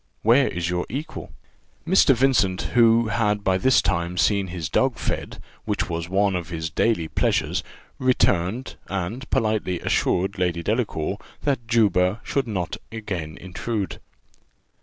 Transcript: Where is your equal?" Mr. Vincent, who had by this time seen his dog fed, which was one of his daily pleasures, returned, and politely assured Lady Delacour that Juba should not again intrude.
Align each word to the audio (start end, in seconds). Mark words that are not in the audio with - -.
Where 0.23 0.47
is 0.47 0.67
your 0.67 0.87
equal?" 0.89 1.31
Mr. 1.87 2.15
Vincent, 2.15 2.59
who 2.73 3.09
had 3.09 3.43
by 3.43 3.59
this 3.59 3.83
time 3.83 4.17
seen 4.17 4.47
his 4.47 4.67
dog 4.67 4.97
fed, 4.97 5.39
which 5.65 5.91
was 5.91 6.09
one 6.09 6.35
of 6.35 6.49
his 6.49 6.71
daily 6.71 7.07
pleasures, 7.07 7.61
returned, 7.99 8.77
and 8.87 9.29
politely 9.29 9.79
assured 9.79 10.39
Lady 10.39 10.63
Delacour 10.63 11.19
that 11.43 11.67
Juba 11.67 12.19
should 12.23 12.47
not 12.47 12.77
again 12.91 13.37
intrude. 13.37 13.99